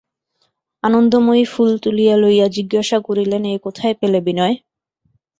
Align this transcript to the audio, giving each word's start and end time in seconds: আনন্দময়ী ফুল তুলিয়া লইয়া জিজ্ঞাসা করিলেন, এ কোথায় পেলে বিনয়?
আনন্দময়ী 0.83 1.43
ফুল 1.45 1.71
তুলিয়া 1.83 2.15
লইয়া 2.17 2.47
জিজ্ঞাসা 2.57 2.97
করিলেন, 3.07 3.41
এ 3.45 3.55
কোথায় 3.65 3.95
পেলে 3.99 4.19
বিনয়? 4.27 4.55